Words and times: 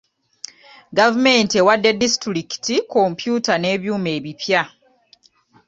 Gavumenti 0.97 1.53
ewadde 1.61 1.91
disitulikiti 2.01 2.75
kompyuta 2.93 3.53
n'ebyuma 3.57 4.09
ebipya. 4.17 4.63